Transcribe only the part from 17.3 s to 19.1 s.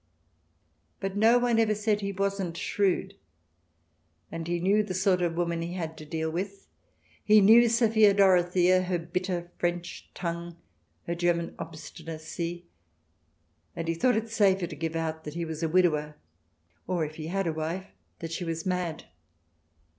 a wife, that she was mad.